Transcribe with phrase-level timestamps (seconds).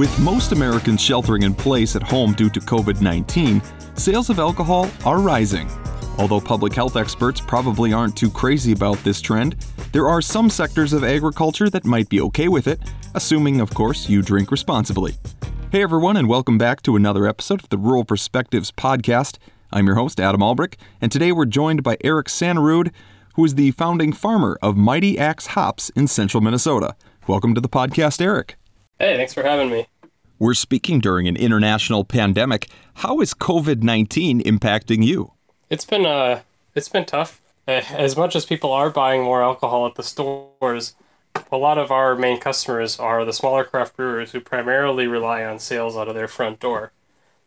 [0.00, 3.60] With most Americans sheltering in place at home due to COVID 19,
[3.96, 5.68] sales of alcohol are rising.
[6.16, 9.56] Although public health experts probably aren't too crazy about this trend,
[9.92, 12.80] there are some sectors of agriculture that might be okay with it,
[13.14, 15.16] assuming, of course, you drink responsibly.
[15.70, 19.36] Hey everyone, and welcome back to another episode of the Rural Perspectives podcast.
[19.70, 22.90] I'm your host, Adam Albrick, and today we're joined by Eric Sannerud,
[23.34, 26.96] who is the founding farmer of Mighty Axe Hops in central Minnesota.
[27.26, 28.56] Welcome to the podcast, Eric.
[29.00, 29.86] Hey, thanks for having me.
[30.38, 32.68] We're speaking during an international pandemic.
[32.96, 35.32] How is COVID 19 impacting you?
[35.70, 36.42] It's been uh
[36.74, 37.40] it's been tough.
[37.66, 40.94] As much as people are buying more alcohol at the stores,
[41.50, 45.58] a lot of our main customers are the smaller craft brewers who primarily rely on
[45.60, 46.92] sales out of their front door.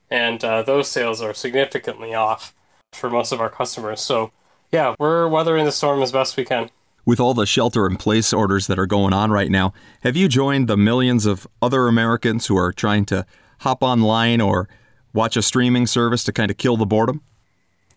[0.09, 2.55] And uh, those sales are significantly off
[2.93, 4.01] for most of our customers.
[4.01, 4.31] So,
[4.71, 6.71] yeah, we're weathering the storm as best we can.
[7.05, 9.73] With all the shelter in place orders that are going on right now,
[10.04, 13.26] have you joined the millions of other Americans who are trying to
[13.59, 14.70] hop online or
[15.13, 17.21] watch a streaming service to kind of kill the boredom?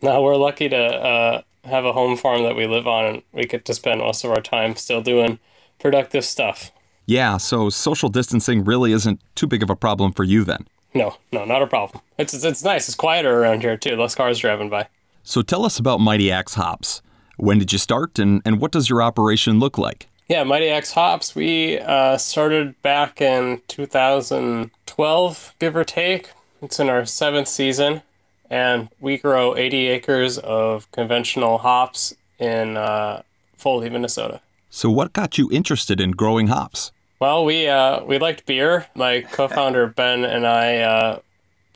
[0.03, 3.47] No, we're lucky to uh, have a home farm that we live on, and we
[3.47, 5.39] get to spend most of our time still doing
[5.79, 6.73] productive stuff.
[7.07, 10.67] Yeah, so social distancing really isn't too big of a problem for you then.
[10.95, 12.03] No, no, not a problem.
[12.19, 12.89] It's it's, it's nice.
[12.89, 13.95] It's quieter around here too.
[13.95, 14.89] Less cars driving by.
[15.23, 17.03] So tell us about Mighty Axe Hops.
[17.37, 20.09] When did you start, and, and what does your operation look like?
[20.29, 21.35] Yeah, Mighty Axe Hops.
[21.35, 26.31] We uh, started back in 2012, give or take.
[26.63, 28.03] It's in our seventh season,
[28.51, 33.23] and we grow 80 acres of conventional hops in uh,
[33.57, 34.41] Foley, Minnesota.
[34.71, 36.91] So, what got you interested in growing hops?
[37.21, 38.87] Well, we uh, we liked beer.
[38.95, 41.21] My co-founder Ben and I, uh,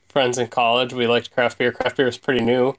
[0.08, 1.72] friends in college, we liked craft beer.
[1.72, 2.76] Craft beer is pretty new,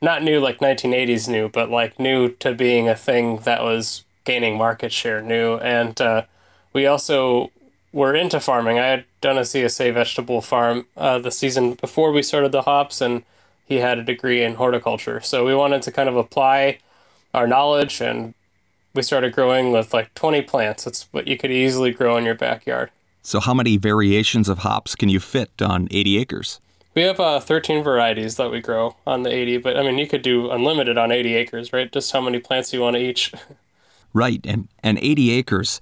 [0.00, 4.56] not new like 1980s new, but like new to being a thing that was gaining
[4.56, 5.56] market share new.
[5.56, 6.22] And uh,
[6.72, 7.50] we also
[7.92, 8.78] were into farming.
[8.78, 13.00] I had done a CSA vegetable farm uh, the season before we started the hops,
[13.00, 13.22] and
[13.64, 15.20] he had a degree in horticulture.
[15.22, 16.78] So we wanted to kind of apply
[17.32, 18.34] our knowledge, and
[18.94, 20.86] we started growing with like 20 plants.
[20.86, 22.90] It's what you could easily grow in your backyard.
[23.22, 26.60] So, how many variations of hops can you fit on 80 acres?
[26.96, 30.08] We have uh, 13 varieties that we grow on the 80, but I mean, you
[30.08, 31.92] could do unlimited on 80 acres, right?
[31.92, 33.32] Just how many plants you want to each.
[34.14, 34.40] Right.
[34.46, 35.78] And, and 80 acres,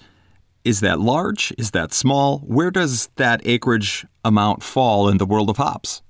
[0.64, 1.52] is that large?
[1.56, 2.38] Is that small?
[2.41, 6.02] Where does that acreage amount fall in the world of hops?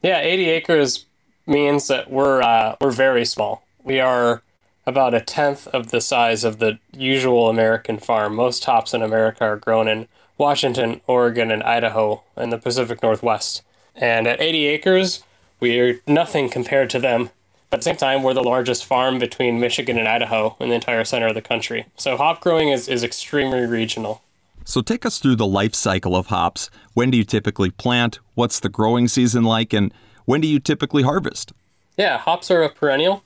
[0.00, 1.04] Yeah, 80 acres
[1.46, 3.64] means that we're, uh, we're very small.
[3.84, 4.40] We are
[4.86, 8.34] about a tenth of the size of the usual American farm.
[8.34, 13.60] Most hops in America are grown in Washington, Oregon, and Idaho in the Pacific Northwest.
[14.00, 15.22] And at 80 acres,
[15.60, 17.30] we're nothing compared to them.
[17.70, 20.74] But at the same time, we're the largest farm between Michigan and Idaho in the
[20.76, 21.86] entire center of the country.
[21.96, 24.22] So hop growing is, is extremely regional.
[24.64, 26.70] So take us through the life cycle of hops.
[26.94, 28.20] When do you typically plant?
[28.34, 29.72] What's the growing season like?
[29.72, 29.92] And
[30.24, 31.52] when do you typically harvest?
[31.96, 33.24] Yeah, hops are a perennial,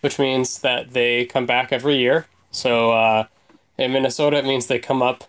[0.00, 2.26] which means that they come back every year.
[2.50, 3.26] So uh,
[3.78, 5.24] in Minnesota, it means they come up,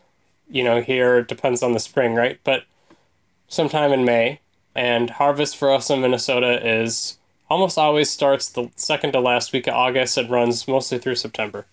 [0.50, 2.40] you know, here it depends on the spring, right?
[2.44, 2.64] But
[3.48, 4.40] sometime in May.
[4.76, 7.18] And harvest for us in Minnesota is
[7.50, 11.66] almost always starts the second to last week of August and runs mostly through September.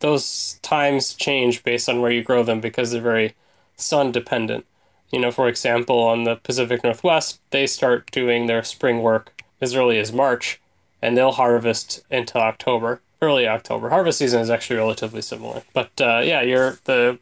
[0.00, 3.34] Those times change based on where you grow them because they're very
[3.76, 4.64] sun dependent.
[5.10, 9.74] You know, for example, on the Pacific Northwest, they start doing their spring work as
[9.74, 10.60] early as March
[11.00, 13.90] and they'll harvest into October, early October.
[13.90, 15.62] Harvest season is actually relatively similar.
[15.72, 17.18] But uh, yeah, your the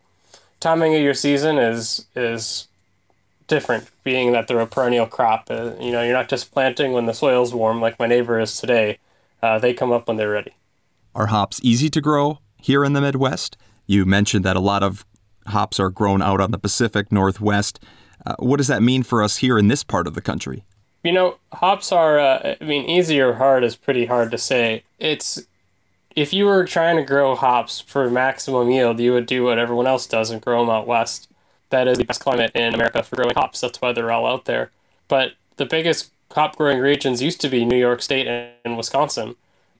[0.60, 2.68] timing of your season is is
[3.46, 5.48] different, being that they're a perennial crop.
[5.50, 8.58] Uh, you know, you're not just planting when the soil's warm like my neighbor is
[8.58, 8.98] today.
[9.42, 10.52] Uh, they come up when they're ready.
[11.14, 13.56] Are hops easy to grow here in the Midwest?
[13.86, 15.04] You mentioned that a lot of
[15.46, 17.78] hops are grown out on the Pacific Northwest.
[18.24, 20.64] Uh, what does that mean for us here in this part of the country?
[21.04, 24.82] You know, hops are, uh, I mean, easy or hard is pretty hard to say.
[24.98, 25.46] It's,
[26.16, 29.86] if you were trying to grow hops for maximum yield, you would do what everyone
[29.86, 31.28] else does and grow them out west
[31.70, 33.60] that is the best climate in America for growing hops.
[33.60, 34.70] That's why they're all out there.
[35.08, 38.26] But the biggest hop growing regions used to be New York State
[38.64, 39.36] and Wisconsin.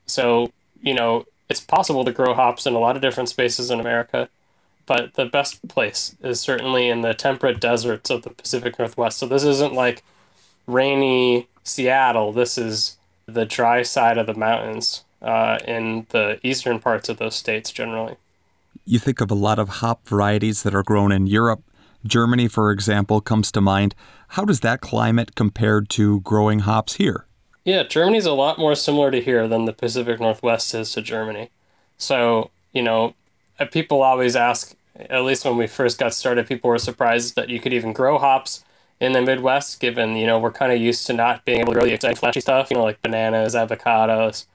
[0.07, 3.81] So, you know, it's possible to grow hops in a lot of different spaces in
[3.81, 4.29] America,
[4.87, 9.19] but the best place is certainly in the temperate deserts of the Pacific Northwest.
[9.19, 10.03] So this isn't like
[10.67, 12.33] rainy Seattle.
[12.33, 12.97] This is
[13.27, 18.17] the dry side of the mountains uh, in the eastern parts of those states generally.
[18.85, 21.63] You think of a lot of hop varieties that are grown in Europe
[22.07, 23.95] Germany, for example, comes to mind.
[24.29, 27.27] How does that climate compare to growing hops here?
[27.65, 31.51] Yeah, Germany's a lot more similar to here than the Pacific Northwest is to Germany.
[31.99, 33.15] So, you know,
[33.59, 34.75] uh, people always ask,
[35.11, 38.19] At least when we first got started, people were surprised that you could even grow
[38.19, 38.65] hops
[38.99, 41.79] in the Midwest, given, you know, we're kind of used to not being able to
[41.79, 44.47] grow the exciting, flashy stuff, you know, like bananas, avocados,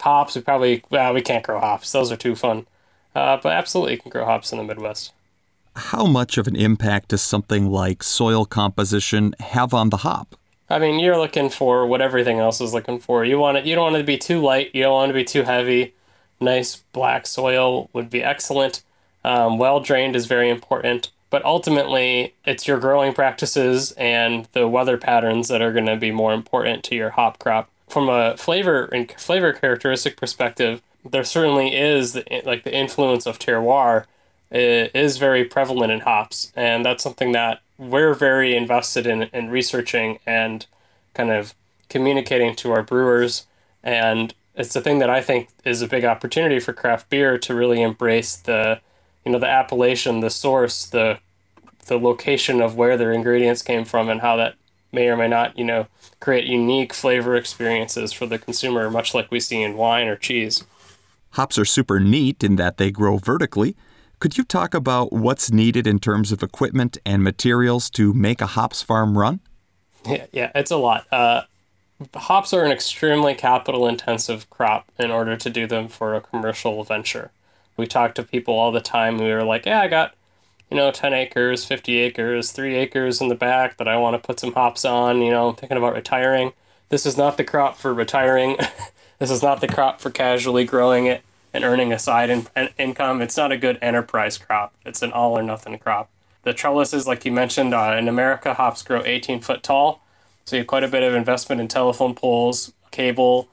[0.00, 0.34] hops.
[0.34, 1.90] We probably, well, we can't grow hops.
[1.92, 2.66] Those are too fun.
[3.14, 5.12] Uh, but absolutely, you can grow hops in the Midwest.
[5.78, 10.34] How much of an impact does something like soil composition have on the hop?
[10.68, 13.24] I mean, you're looking for what everything else is looking for.
[13.24, 13.64] You want it.
[13.64, 14.74] You don't want it to be too light.
[14.74, 15.94] You don't want it to be too heavy.
[16.40, 18.82] Nice black soil would be excellent.
[19.24, 21.10] Um, well drained is very important.
[21.30, 26.10] But ultimately, it's your growing practices and the weather patterns that are going to be
[26.10, 27.70] more important to your hop crop.
[27.88, 34.06] From a flavor and flavor characteristic perspective, there certainly is like the influence of terroir
[34.50, 40.18] is very prevalent in hops, and that's something that we're very invested in in researching
[40.26, 40.66] and
[41.14, 41.54] kind of
[41.88, 43.46] communicating to our brewers.
[43.82, 47.54] And it's the thing that I think is a big opportunity for craft beer to
[47.54, 48.80] really embrace the,
[49.24, 51.18] you know, the appellation, the source, the
[51.86, 54.54] the location of where their ingredients came from, and how that
[54.92, 55.86] may or may not, you know,
[56.20, 60.64] create unique flavor experiences for the consumer, much like we see in wine or cheese.
[61.32, 63.76] Hops are super neat in that they grow vertically,
[64.18, 68.46] could you talk about what's needed in terms of equipment and materials to make a
[68.46, 69.40] hops farm run?
[70.04, 71.06] Yeah, yeah, it's a lot.
[71.12, 71.42] Uh,
[72.14, 76.82] hops are an extremely capital intensive crop in order to do them for a commercial
[76.82, 77.30] venture.
[77.76, 80.14] We talk to people all the time who are like, yeah, I got,
[80.68, 84.26] you know, 10 acres, 50 acres, three acres in the back that I want to
[84.26, 85.22] put some hops on.
[85.22, 86.52] You know, I'm thinking about retiring.
[86.88, 88.56] This is not the crop for retiring.
[89.20, 91.22] this is not the crop for casually growing it
[91.52, 93.20] and earning a side in, in, income.
[93.22, 94.74] It's not a good enterprise crop.
[94.84, 96.10] It's an all or nothing crop.
[96.42, 100.02] The trellises, like you mentioned, uh, in America, hops grow 18 foot tall.
[100.44, 103.48] So you have quite a bit of investment in telephone poles, cable,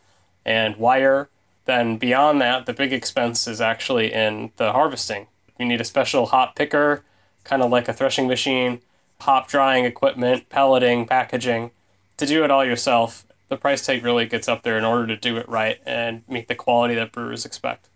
[0.46, 1.30] and wire.
[1.66, 5.28] Then beyond that, the big expense is actually in the harvesting.
[5.60, 7.04] You need a special hop picker,
[7.44, 8.82] kind of like a threshing machine,
[9.22, 11.72] hop drying equipment, pelleting, packaging.
[12.18, 15.16] To do it all yourself, the price tag really gets up there in order to
[15.16, 17.88] do it right and meet the quality that brewers expect.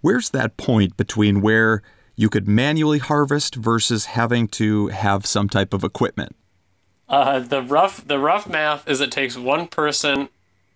[0.00, 1.82] Where's that point between where
[2.16, 6.34] you could manually harvest versus having to have some type of equipment?
[7.08, 10.28] Uh, the rough the rough math is it takes one person.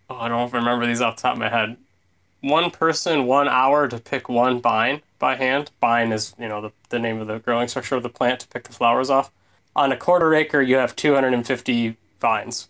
[0.09, 1.77] Oh, I don't remember these off the top of my head.
[2.41, 5.73] One person, one hour to pick one vine by hand.
[5.81, 8.49] Vine is you know the, the name of the growing structure of the plant to
[8.49, 9.33] pick the flowers off.
[9.75, 12.69] On a quarter acre, you have 250 vines.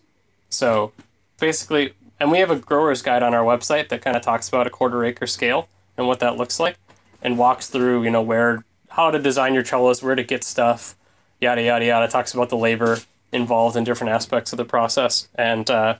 [0.49, 0.91] So
[1.39, 4.67] basically, and we have a grower's guide on our website that kind of talks about
[4.67, 6.77] a quarter acre scale and what that looks like
[7.21, 10.95] and walks through, you know, where, how to design your trellis, where to get stuff,
[11.41, 12.07] yada, yada, yada.
[12.07, 12.99] Talks about the labor
[13.31, 15.27] involved in different aspects of the process.
[15.35, 15.97] And uh,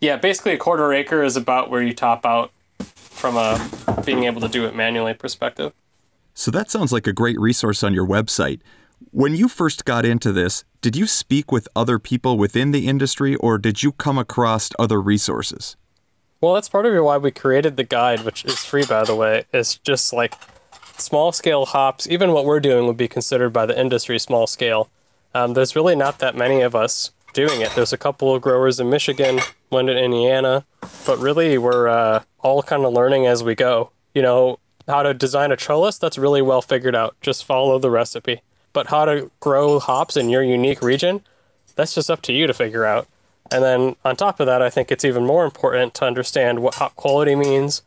[0.00, 2.50] yeah, basically, a quarter acre is about where you top out
[2.94, 5.72] from a being able to do it manually perspective.
[6.34, 8.60] So that sounds like a great resource on your website.
[9.12, 13.36] When you first got into this, did you speak with other people within the industry
[13.36, 15.76] or did you come across other resources?
[16.40, 19.44] Well, that's part of why we created the guide, which is free, by the way.
[19.52, 20.34] It's just like
[20.98, 24.90] small scale hops, even what we're doing would be considered by the industry small scale.
[25.34, 27.70] Um, there's really not that many of us doing it.
[27.74, 30.64] There's a couple of growers in Michigan, one in Indiana,
[31.06, 33.92] but really we're uh, all kind of learning as we go.
[34.14, 37.16] You know, how to design a trellis, that's really well figured out.
[37.20, 38.40] Just follow the recipe.
[38.76, 41.22] But how to grow hops in your unique region,
[41.76, 43.08] that's just up to you to figure out.
[43.50, 46.74] And then on top of that, I think it's even more important to understand what
[46.74, 47.80] hop quality means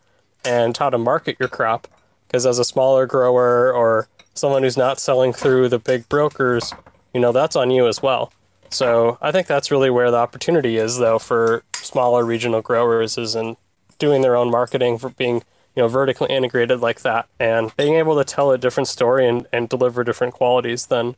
[0.43, 1.87] and how to market your crop.
[2.25, 6.73] Because as a smaller grower or someone who's not selling through the big brokers,
[7.13, 8.33] you know, that's on you as well.
[8.71, 13.35] So I think that's really where the opportunity is, though, for smaller regional growers is
[13.35, 13.57] in
[13.99, 15.43] doing their own marketing for being
[15.75, 19.47] you know, vertically integrated like that and being able to tell a different story and,
[19.53, 21.15] and deliver different qualities than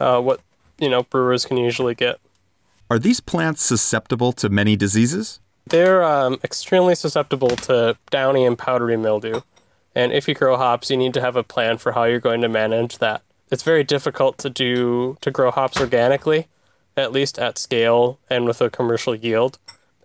[0.00, 0.40] uh, what,
[0.78, 2.18] you know, brewers can usually get.
[2.90, 5.40] Are these plants susceptible to many diseases?
[5.66, 9.40] They're um, extremely susceptible to downy and powdery mildew.
[9.94, 12.40] And if you grow hops, you need to have a plan for how you're going
[12.40, 13.22] to manage that.
[13.50, 16.48] It's very difficult to do to grow hops organically,
[16.96, 19.58] at least at scale and with a commercial yield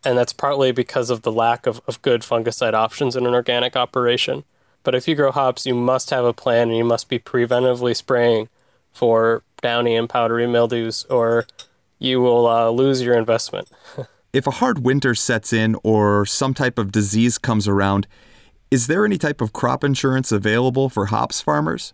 [0.04, 3.76] and that's partly because of the lack of, of good fungicide options in an organic
[3.76, 4.44] operation.
[4.84, 7.96] But if you grow hops, you must have a plan and you must be preventively
[7.96, 8.50] spraying
[8.94, 11.46] for downy and powdery mildews, or
[12.00, 13.70] you will uh, lose your investment.
[14.34, 18.08] if a hard winter sets in or some type of disease comes around,
[18.72, 21.94] is there any type of crop insurance available for hops farmers?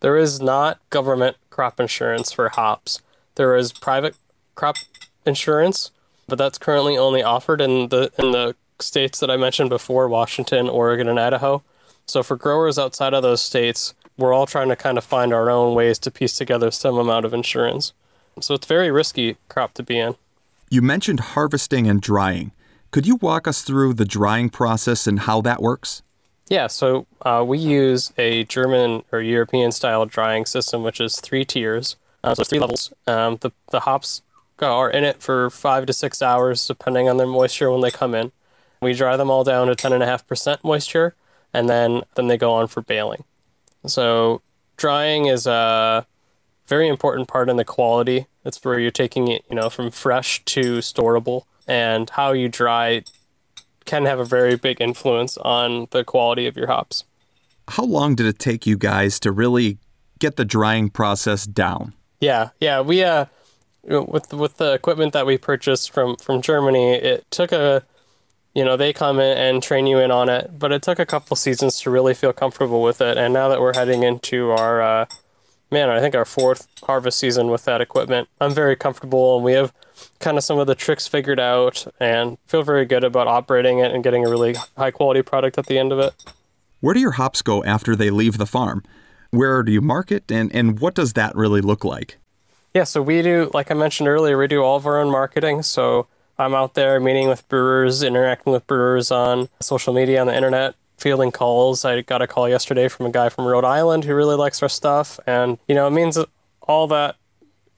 [0.00, 3.00] There is not government crop insurance for hops.
[3.36, 4.16] There is private
[4.54, 4.76] crop
[5.24, 5.90] insurance,
[6.26, 10.68] but that's currently only offered in the in the states that I mentioned before, Washington,
[10.68, 11.62] Oregon, and Idaho.
[12.06, 15.50] So for growers outside of those states, we're all trying to kind of find our
[15.50, 17.92] own ways to piece together some amount of insurance.
[18.40, 20.14] So it's very risky crop to be in.
[20.70, 22.52] You mentioned harvesting and drying.
[22.90, 26.02] Could you walk us through the drying process and how that works?
[26.48, 31.44] Yeah, so uh, we use a German or European style drying system, which is three
[31.44, 31.96] tiers.
[32.22, 32.92] Uh, so three levels.
[33.06, 34.22] Um, the, the hops
[34.60, 38.14] are in it for five to six hours, depending on their moisture when they come
[38.14, 38.32] in.
[38.80, 41.14] We dry them all down to 10.5% moisture,
[41.52, 43.24] and then, then they go on for baling.
[43.86, 44.42] So
[44.76, 46.06] drying is a
[46.66, 48.26] very important part in the quality.
[48.44, 53.02] It's where you're taking it, you know, from fresh to storable, and how you dry
[53.84, 57.04] can have a very big influence on the quality of your hops.
[57.68, 59.78] How long did it take you guys to really
[60.18, 61.94] get the drying process down?
[62.20, 63.26] Yeah, yeah, we uh,
[63.86, 67.84] with with the equipment that we purchased from from Germany, it took a,
[68.54, 71.06] you know, they come in and train you in on it, but it took a
[71.06, 73.16] couple seasons to really feel comfortable with it.
[73.16, 75.06] And now that we're heading into our, uh,
[75.70, 79.52] man, I think our fourth harvest season with that equipment, I'm very comfortable, and we
[79.52, 79.72] have
[80.20, 83.92] kind of some of the tricks figured out, and feel very good about operating it
[83.92, 86.14] and getting a really high quality product at the end of it.
[86.80, 88.82] Where do your hops go after they leave the farm?
[89.30, 92.18] Where do you market, and, and what does that really look like?
[92.76, 95.62] Yeah, so we do, like I mentioned earlier, we do all of our own marketing.
[95.62, 100.36] So I'm out there meeting with brewers, interacting with brewers on social media, on the
[100.36, 101.86] internet, fielding calls.
[101.86, 104.68] I got a call yesterday from a guy from Rhode Island who really likes our
[104.68, 106.18] stuff, and you know, it means
[106.68, 107.16] all that.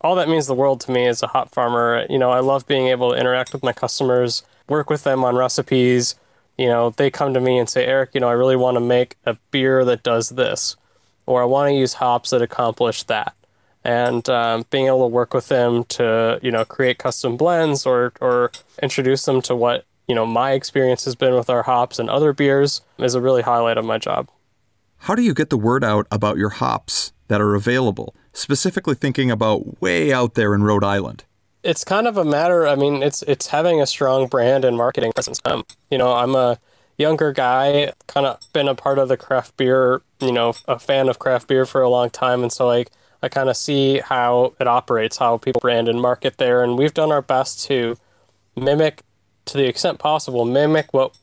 [0.01, 2.05] All that means the world to me as a hop farmer.
[2.11, 5.37] You know, I love being able to interact with my customers, work with them on
[5.37, 6.17] recipes.
[6.57, 8.81] You know, they come to me and say, Eric, you know, I really want to
[8.81, 10.75] make a beer that does this
[11.25, 13.35] or I want to use hops that accomplish that.
[13.85, 18.13] And um, being able to work with them to, you know, create custom blends or,
[18.21, 18.51] or
[18.83, 22.33] introduce them to what, you know, my experience has been with our hops and other
[22.33, 24.29] beers is a really highlight of my job.
[25.03, 29.31] How do you get the word out about your hops that are available, specifically thinking
[29.31, 31.25] about way out there in Rhode Island?
[31.63, 35.13] It's kind of a matter, I mean, it's it's having a strong brand and marketing
[35.13, 35.41] presence.
[35.45, 36.59] Um, you know, I'm a
[36.97, 41.09] younger guy, kind of been a part of the craft beer, you know, a fan
[41.09, 42.43] of craft beer for a long time.
[42.43, 42.91] And so like,
[43.23, 46.63] I kind of see how it operates, how people brand and market there.
[46.63, 47.99] And we've done our best to
[48.57, 49.03] mimic,
[49.47, 51.17] to the extent possible, mimic what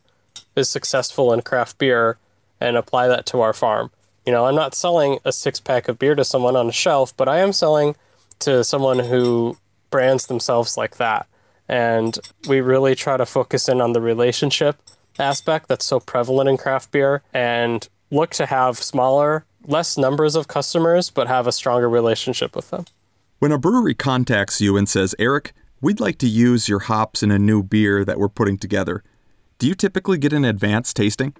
[0.56, 2.18] is successful in craft beer
[2.60, 3.92] and apply that to our farm.
[4.26, 7.16] You know, I'm not selling a six pack of beer to someone on a shelf,
[7.16, 7.96] but I am selling
[8.40, 9.58] to someone who
[9.90, 11.28] brands themselves like that.
[11.70, 14.78] And we really try to focus in on the relationship
[15.18, 20.48] aspect that's so prevalent in craft beer and look to have smaller, less numbers of
[20.48, 22.86] customers, but have a stronger relationship with them.
[23.40, 27.32] When a brewery contacts you and says, Eric, we'd like to use your hops in
[27.32, 29.04] a new beer that we're putting together,
[29.60, 31.36] do you typically get an advanced tasting?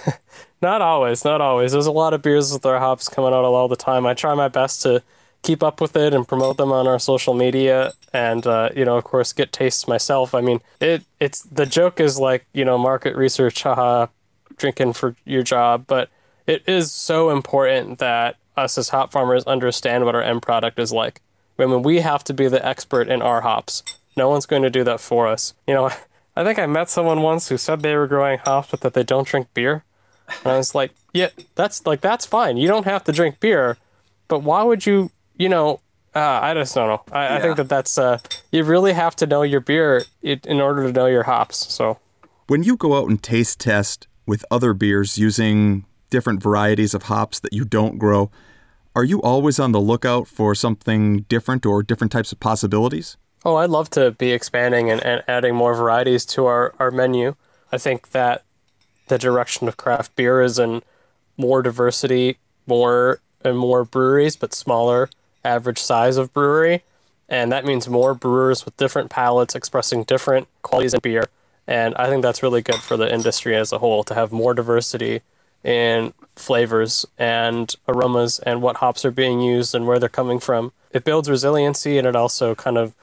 [0.62, 1.72] not always, not always.
[1.72, 4.06] There's a lot of beers with our hops coming out all the time.
[4.06, 5.02] I try my best to
[5.42, 8.96] keep up with it and promote them on our social media and uh, you know
[8.96, 12.78] of course get tastes myself i mean it it's the joke is like you know
[12.78, 14.06] market research haha
[14.56, 16.08] drinking for your job but
[16.46, 20.92] it is so important that us as hop farmers understand what our end product is
[20.92, 21.20] like
[21.58, 23.82] i mean we have to be the expert in our hops
[24.16, 25.90] no one's going to do that for us you know
[26.36, 29.02] i think i met someone once who said they were growing hops but that they
[29.02, 29.84] don't drink beer
[30.44, 33.76] and i was like yeah that's like that's fine you don't have to drink beer
[34.28, 35.80] but why would you you know,
[36.14, 37.02] uh, I just don't know.
[37.10, 37.36] I, yeah.
[37.36, 38.18] I think that that's uh,
[38.50, 41.72] you really have to know your beer in order to know your hops.
[41.72, 41.98] So
[42.46, 47.40] when you go out and taste test with other beers using different varieties of hops
[47.40, 48.30] that you don't grow,
[48.94, 53.16] are you always on the lookout for something different or different types of possibilities?
[53.44, 57.34] Oh, I'd love to be expanding and, and adding more varieties to our, our menu.
[57.72, 58.44] I think that
[59.08, 60.82] the direction of craft beer is in
[61.38, 65.08] more diversity, more and more breweries, but smaller
[65.44, 66.84] average size of brewery.
[67.28, 71.30] And that means more brewers with different palates expressing different qualities in beer.
[71.66, 74.52] And I think that's really good for the industry as a whole to have more
[74.52, 75.22] diversity
[75.64, 80.72] in flavors and aromas and what hops are being used and where they're coming from.
[80.90, 82.94] It builds resiliency and it also kind of,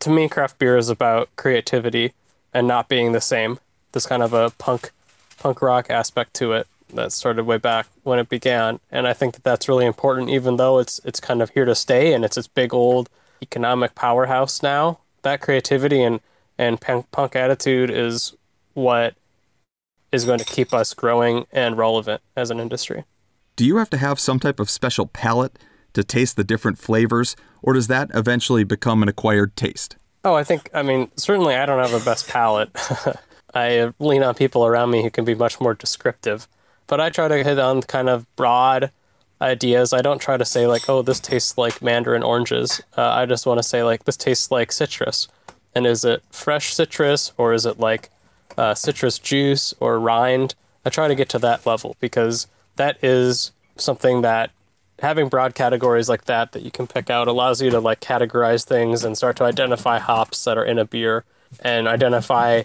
[0.00, 2.12] to me, craft beer is about creativity
[2.52, 3.58] and not being the same.
[3.92, 4.90] There's kind of a punk,
[5.38, 9.34] punk rock aspect to it that started way back when it began, and I think
[9.34, 10.30] that that's really important.
[10.30, 13.08] Even though it's it's kind of here to stay, and it's this big old
[13.42, 15.00] economic powerhouse now.
[15.22, 16.20] That creativity and
[16.58, 18.34] and punk attitude is
[18.74, 19.14] what
[20.14, 23.04] is going to keep us growing and relevant as an industry.
[23.56, 25.58] Do you have to have some type of special palate
[25.92, 29.96] to taste the different flavors, or does that eventually become an acquired taste?
[30.24, 32.70] Oh, I think, I mean, certainly I don't have the best palate.
[33.54, 36.48] I lean on people around me who can be much more descriptive
[36.86, 38.90] but I try to hit on kind of broad
[39.40, 39.92] ideas.
[39.92, 42.80] I don't try to say like, oh, this tastes like mandarin oranges.
[42.96, 45.28] Uh, I just want to say like, this tastes like citrus.
[45.74, 48.10] And is it fresh citrus or is it like
[48.56, 50.54] uh, citrus juice or rind?
[50.84, 52.46] I try to get to that level because
[52.76, 54.50] that is something that
[55.00, 58.64] having broad categories like that that you can pick out allows you to like categorize
[58.64, 61.24] things and start to identify hops that are in a beer
[61.60, 62.62] and identify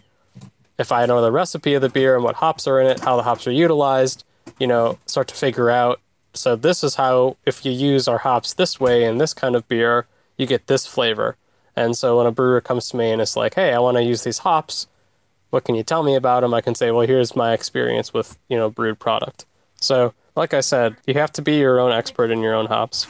[0.77, 3.17] if I know the recipe of the beer and what hops are in it, how
[3.17, 4.24] the hops are utilized,
[4.60, 6.00] you know, start to figure out.
[6.34, 9.67] So this is how if you use our hops this way in this kind of
[9.67, 10.05] beer,
[10.38, 11.36] you get this flavor.
[11.75, 14.03] And so when a brewer comes to me and it's like, "Hey, I want to
[14.03, 14.88] use these hops.
[15.50, 18.38] What can you tell me about them?" I can say, "Well, here's my experience with,
[18.48, 19.46] you know, brewed product."
[19.82, 23.08] So, like I said, you have to be your own expert in your own hops.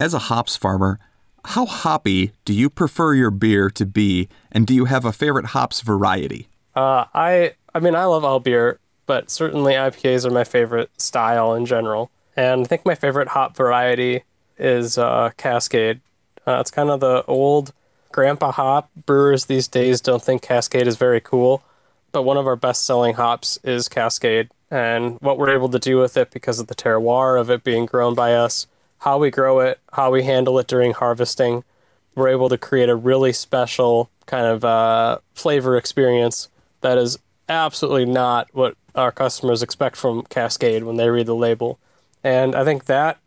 [0.00, 0.98] As a hops farmer,
[1.44, 5.46] how hoppy do you prefer your beer to be, and do you have a favorite
[5.46, 6.48] hops variety?
[6.74, 11.54] Uh, I I mean I love all beer, but certainly IPAs are my favorite style
[11.54, 12.10] in general.
[12.36, 14.22] And I think my favorite hop variety
[14.58, 16.00] is uh, Cascade.
[16.46, 17.72] Uh, it's kind of the old
[18.12, 18.90] grandpa hop.
[19.06, 21.62] Brewers these days don't think Cascade is very cool,
[22.14, 24.48] but one of our best selling hops is Cascade.
[24.70, 27.86] And what we're able to do with it because of the terroir of it being
[27.86, 28.68] grown by us,
[28.98, 31.64] how we grow it, how we handle it during harvesting,
[32.14, 36.46] we're able to create a really special kind of uh, flavor experience
[36.82, 37.18] that is
[37.48, 41.80] absolutely not what our customers expect from Cascade when they read the label.
[42.22, 43.18] And I think that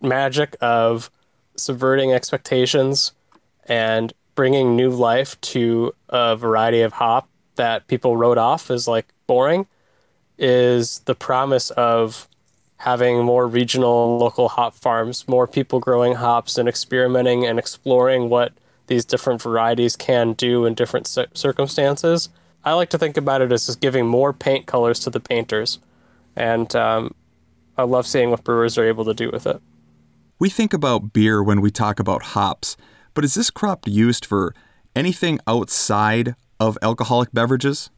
[0.00, 1.12] magic of
[1.56, 3.12] subverting expectations
[3.68, 9.06] and bringing new life to a variety of hop that people wrote off as like
[9.26, 9.66] boring
[10.38, 12.28] is the promise of
[12.78, 18.52] having more regional local hop farms, more people growing hops and experimenting and exploring what
[18.88, 22.28] these different varieties can do in different circumstances
[22.64, 25.78] I like to think about it as just giving more paint colors to the painters,
[26.36, 27.14] and um,
[27.76, 29.60] I love seeing what brewers are able to do with it.
[30.38, 32.76] We think about beer when we talk about hops,
[33.14, 34.54] but is this crop used for
[34.94, 37.90] anything outside of alcoholic beverages?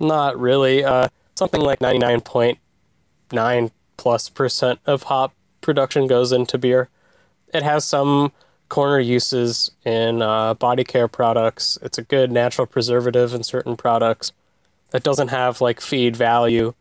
[0.00, 0.82] Not really.
[0.84, 6.88] Uh, something like 99.9 plus percent of hop production goes into beer.
[7.54, 8.32] It has some
[8.68, 11.78] corner uses in uh, body care products.
[11.80, 14.32] It's a good natural preservative in certain products
[14.90, 16.74] that doesn't have like feed value.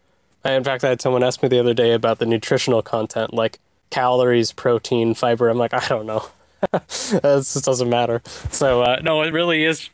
[0.43, 3.60] In fact, I had someone ask me the other day about the nutritional content, like
[3.89, 5.50] calories, protein, fiber.
[5.50, 6.30] I'm like, I don't know.
[6.73, 8.21] it just doesn't matter.
[8.52, 9.89] So, uh, no, it really is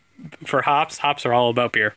[0.46, 1.00] for hops.
[1.00, 1.96] Hops are all about beer.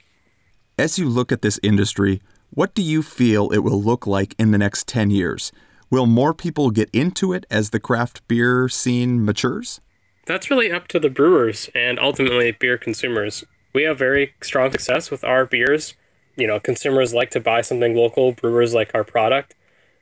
[0.78, 4.50] As you look at this industry, what do you feel it will look like in
[4.50, 5.52] the next 10 years?
[5.90, 9.80] Will more people get into it as the craft beer scene matures?
[10.26, 13.44] that's really up to the brewers and ultimately beer consumers.
[13.72, 15.94] We have very strong success with our beers.
[16.36, 19.54] You know, consumers like to buy something local, brewers like our product.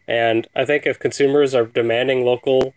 [0.08, 2.74] And I think if consumers are demanding local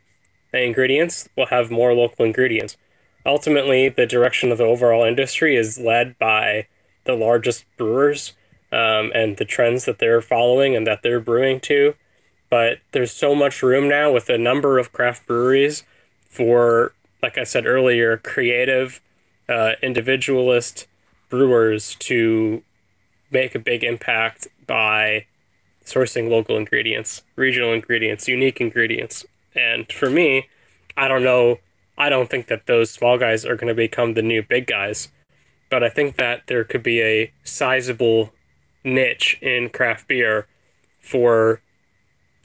[0.54, 2.78] ingredients, we'll have more local ingredients.
[3.28, 6.68] Ultimately, the direction of the overall industry is led by
[7.04, 8.34] the largest brewers
[8.72, 11.94] um, and the trends that they're following and that they're brewing to.
[12.50, 15.84] But there's so much room now with a number of craft breweries
[16.30, 19.02] for like I said earlier, creative,
[19.50, 20.88] uh, individualist
[21.30, 22.64] brewers to
[23.32, 25.26] make a big impact by
[25.84, 29.26] sourcing local ingredients, regional ingredients, unique ingredients.
[29.56, 30.48] And for me,
[30.96, 31.60] I don't know,
[31.98, 35.10] I don't think that those small guys are going to become the new big guys,
[35.70, 38.34] but I think that there could be a sizable
[38.84, 40.48] niche in craft beer
[41.02, 41.62] for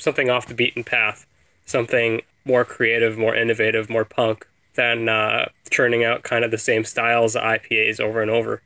[0.01, 1.27] something off the beaten path,
[1.67, 6.85] something more creative, more innovative, more punk, than uh, churning out kind of the same
[6.85, 8.63] styles of IPAs over and over.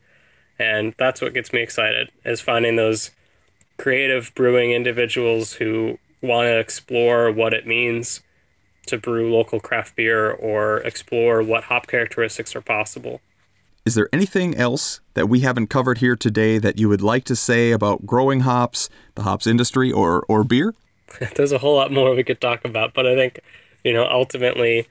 [0.59, 3.11] And that's what gets me excited is finding those
[3.77, 8.21] creative brewing individuals who want to explore what it means
[8.87, 13.21] to brew local craft beer or explore what hop characteristics are possible.
[13.85, 17.37] Is there anything else that we haven't covered here today that you would like to
[17.37, 20.75] say about growing hops, the hops industry, or, or beer?
[21.37, 23.41] There's a whole lot more we could talk about, but I think,
[23.85, 24.89] you know, ultimately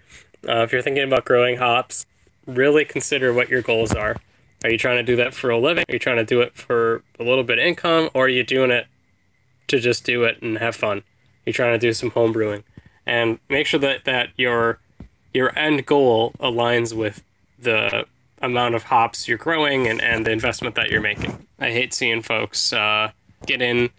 [0.47, 2.05] uh, if you're thinking about growing hops,
[2.45, 4.17] really consider what your goals are.
[4.63, 5.85] Are you trying to do that for a living?
[5.89, 8.09] Are you trying to do it for a little bit of income?
[8.13, 8.87] Or are you doing it
[9.67, 11.03] to just do it and have fun?
[11.45, 12.63] You're trying to do some home brewing.
[13.05, 14.79] And make sure that, that your
[15.33, 17.21] your end goal aligns with
[17.59, 18.05] the
[18.41, 21.45] amount of hops you're growing and, and the investment that you're making.
[21.59, 23.11] I hate seeing folks uh,
[23.45, 23.89] get in,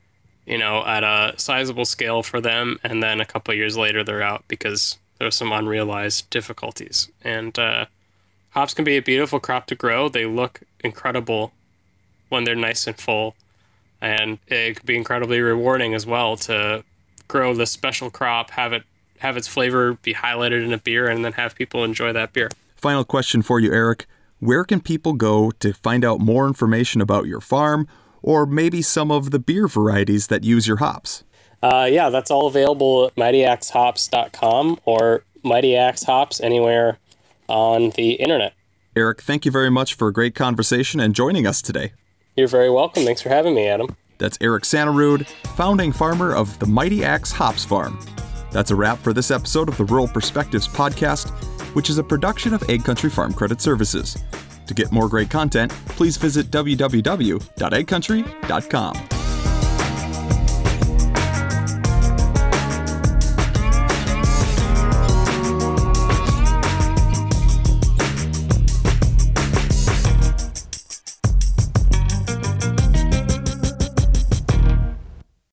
[0.47, 4.23] you know, at a sizable scale for them, and then a couple years later they're
[4.23, 7.11] out because there's some unrealized difficulties.
[7.23, 7.87] And uh,
[8.51, 10.09] hops can be a beautiful crop to grow.
[10.09, 11.53] They look incredible
[12.29, 13.35] when they're nice and full,
[14.01, 16.85] and it can be incredibly rewarding as well to
[17.29, 18.85] grow this special crop, have it
[19.21, 22.49] have its flavor be highlighted in a beer and then have people enjoy that beer.
[22.77, 24.07] Final question for you, Eric.
[24.39, 27.89] Where can people go to find out more information about your farm
[28.23, 31.25] or maybe some of the beer varieties that use your hops?
[31.63, 36.99] Uh, yeah, that's all available at mightyaxehops.com or Mighty Axe Hops anywhere
[37.49, 38.53] on the internet.
[38.95, 41.93] Eric, thank you very much for a great conversation and joining us today.
[42.35, 43.05] You're very welcome.
[43.05, 43.97] Thanks for having me, Adam.
[44.19, 45.27] That's Eric Sannerud,
[45.57, 47.99] founding farmer of the Mighty Axe Hops Farm.
[48.53, 51.31] That's a wrap for this episode of the Rural Perspectives podcast,
[51.75, 54.17] which is a production of AgCountry Farm Credit Services.
[54.67, 59.16] To get more great content, please visit www.agcountry.com.